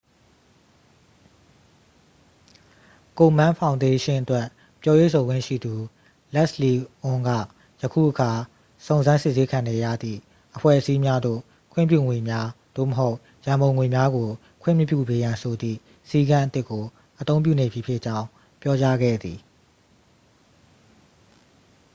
[3.17, 4.47] ကိုမန်းဖောင်ဒေးရှင်းအတွက်
[4.81, 5.73] ပြောရေးဆိုခွင့်ရှိသူ
[6.33, 6.71] လက်စ်လီ
[7.03, 7.29] အွန်းက
[7.81, 8.31] ယခုအခါ
[8.85, 10.19] စုံစမ်းစစ်ဆေးခံနေရသည့်
[10.55, 11.39] အဖွဲ့အစည်းများသို့
[11.73, 14.29] ခွင့်ပြုငွေများ သို့မဟုတ် ရန်ပုံငွေများကို
[14.61, 15.79] ခွင့်မပြုပေးရန်ဆိုသည့်
[16.09, 16.83] စည်းကမ်းအသစ်ကို
[17.19, 18.27] အသုံးပြုနေပြီဖြစ်ကြောင်း
[18.61, 19.39] ပြောကြားခဲ့သည်